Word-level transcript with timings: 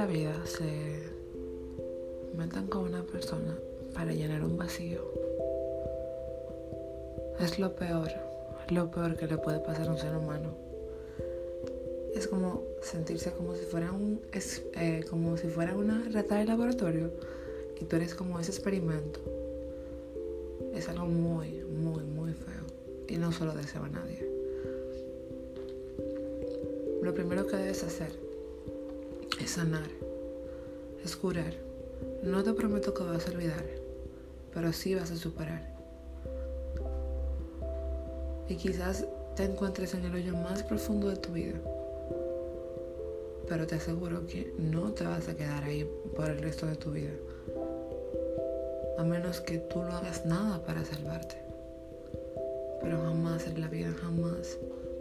la 0.00 0.06
vida 0.06 0.34
se 0.46 1.02
metan 2.36 2.66
con 2.68 2.84
una 2.84 3.02
persona 3.02 3.54
para 3.94 4.12
llenar 4.12 4.42
un 4.42 4.56
vacío, 4.56 5.00
es 7.38 7.58
lo 7.58 7.74
peor, 7.74 8.08
lo 8.70 8.90
peor 8.90 9.16
que 9.16 9.26
le 9.26 9.36
puede 9.36 9.58
pasar 9.60 9.88
a 9.88 9.90
un 9.90 9.98
ser 9.98 10.16
humano. 10.16 10.54
Es 12.14 12.26
como 12.26 12.62
sentirse 12.82 13.32
como 13.32 13.54
si 13.54 13.64
fuera 13.64 13.92
un 13.92 14.20
eh, 14.32 15.04
como 15.08 15.36
si 15.36 15.48
fuera 15.48 15.76
una 15.76 16.02
rata 16.12 16.36
de 16.36 16.46
laboratorio 16.46 17.10
y 17.80 17.84
tú 17.84 17.96
eres 17.96 18.14
como 18.14 18.40
ese 18.40 18.52
experimento. 18.52 19.20
Es 20.74 20.88
algo 20.88 21.06
muy, 21.06 21.62
muy, 21.64 22.02
muy 22.04 22.32
feo 22.32 22.64
y 23.08 23.18
no 23.18 23.32
solo 23.32 23.52
deseo 23.52 23.84
a 23.84 23.88
nadie. 23.88 24.26
Lo 27.02 27.12
primero 27.14 27.46
que 27.46 27.56
debes 27.56 27.82
hacer 27.82 28.29
es 29.42 29.52
sanar, 29.52 29.88
es 31.04 31.16
curar. 31.16 31.54
No 32.22 32.42
te 32.42 32.52
prometo 32.52 32.92
que 32.92 33.02
vas 33.02 33.26
a 33.26 33.30
olvidar, 33.30 33.64
pero 34.52 34.72
sí 34.72 34.94
vas 34.94 35.10
a 35.10 35.16
superar. 35.16 35.74
Y 38.48 38.56
quizás 38.56 39.06
te 39.36 39.44
encuentres 39.44 39.94
en 39.94 40.04
el 40.04 40.14
hoyo 40.14 40.34
más 40.34 40.62
profundo 40.62 41.08
de 41.08 41.16
tu 41.16 41.32
vida, 41.32 41.58
pero 43.48 43.66
te 43.66 43.76
aseguro 43.76 44.26
que 44.26 44.52
no 44.58 44.92
te 44.92 45.04
vas 45.04 45.28
a 45.28 45.36
quedar 45.36 45.64
ahí 45.64 45.88
por 46.14 46.28
el 46.28 46.42
resto 46.42 46.66
de 46.66 46.76
tu 46.76 46.90
vida, 46.90 47.12
a 48.98 49.04
menos 49.04 49.40
que 49.40 49.58
tú 49.58 49.82
no 49.82 49.96
hagas 49.96 50.26
nada 50.26 50.62
para 50.64 50.84
salvarte. 50.84 51.36
Pero 52.82 52.98
jamás 53.02 53.46
en 53.46 53.60
la 53.60 53.68
vida, 53.68 53.92
jamás 54.00 54.58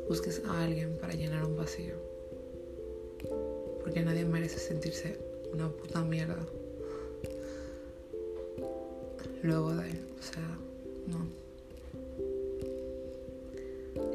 busques 0.08 0.42
a 0.48 0.64
alguien 0.64 0.98
para 1.00 1.14
llenar 1.14 1.46
un 1.46 1.58
vacío. 1.58 2.19
Porque 3.90 4.04
nadie 4.04 4.24
merece 4.24 4.60
sentirse 4.60 5.18
una 5.52 5.68
puta 5.68 6.04
mierda. 6.04 6.38
Luego 9.42 9.72
de, 9.74 9.90
o 9.90 10.22
sea, 10.22 10.48
no. 11.08 11.26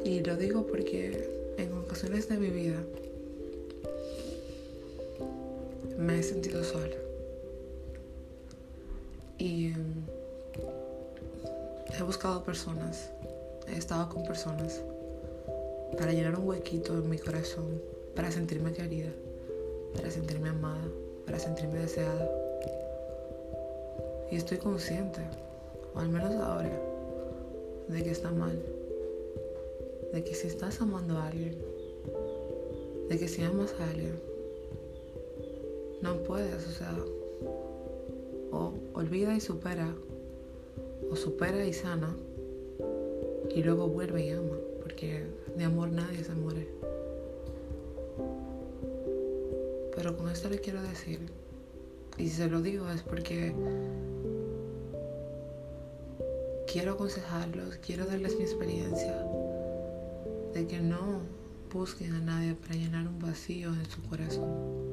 Y 0.05 0.20
lo 0.20 0.36
digo 0.36 0.64
porque 0.64 1.28
en 1.58 1.72
ocasiones 1.72 2.28
de 2.28 2.36
mi 2.36 2.50
vida 2.50 2.84
me 5.98 6.20
he 6.20 6.22
sentido 6.22 6.62
sola. 6.62 6.94
Y 9.38 9.70
mm, 9.70 10.05
he 11.98 12.03
buscado 12.05 12.44
personas, 12.44 13.11
he 13.66 13.77
estado 13.77 14.09
con 14.09 14.22
personas 14.22 14.83
para 15.98 16.12
llenar 16.12 16.38
un 16.38 16.47
huequito 16.47 16.97
en 16.97 17.11
mi 17.11 17.19
corazón, 17.19 17.83
para 18.14 18.31
sentirme 18.31 18.72
querida, 18.72 19.11
para 19.95 20.11
sentirme 20.11 20.50
amada, 20.50 20.84
para 21.25 21.39
sentirme 21.39 21.78
deseada. 21.81 22.31
Y 24.31 24.37
estoy 24.37 24.59
consciente, 24.59 25.20
o 25.95 25.98
al 25.98 26.09
menos 26.09 26.34
ahora, 26.34 26.70
de 27.89 28.03
que 28.03 28.11
está 28.11 28.31
mal. 28.31 28.59
De 30.12 30.22
que 30.22 30.34
si 30.34 30.48
estás 30.48 30.81
amando 30.81 31.17
a 31.19 31.27
alguien, 31.28 31.56
de 33.09 33.19
que 33.19 33.28
si 33.28 33.42
amas 33.42 33.75
a 33.81 33.91
alguien, 33.91 34.19
no 36.03 36.17
puedes, 36.25 36.67
o 36.67 36.70
sea, 36.70 36.95
o 38.53 38.72
olvida 38.95 39.34
y 39.34 39.41
supera, 39.41 39.95
o 41.11 41.17
supera 41.17 41.65
y 41.65 41.72
sana, 41.72 42.15
y 43.55 43.62
luego 43.62 43.89
vuelve 43.89 44.27
y 44.27 44.31
ama, 44.31 44.59
porque 44.83 45.25
de 45.56 45.65
amor 45.65 45.91
nadie 45.91 46.25
se 46.25 46.33
muere 46.34 46.67
pero 50.05 50.19
con 50.19 50.28
esto 50.28 50.50
le 50.50 50.58
quiero 50.58 50.83
decir, 50.83 51.19
y 52.19 52.28
se 52.28 52.47
lo 52.50 52.60
digo 52.60 52.91
es 52.91 53.03
porque 53.03 53.54
quiero 56.70 56.92
aconsejarlos, 56.92 57.78
quiero 57.78 58.04
darles 58.04 58.37
mi 58.37 58.42
experiencia 58.42 59.16
de 60.53 60.66
que 60.66 60.78
no 60.78 61.22
busquen 61.72 62.12
a 62.16 62.20
nadie 62.20 62.54
para 62.54 62.75
llenar 62.75 63.09
un 63.09 63.19
vacío 63.19 63.70
en 63.72 63.87
su 63.87 64.03
corazón. 64.03 64.84